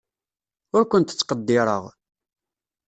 [0.75, 1.83] Ur kent-ttqeddireɣ.